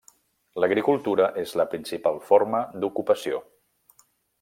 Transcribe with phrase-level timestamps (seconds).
[0.63, 3.49] L'agricultura és la principal forma d'ocupació.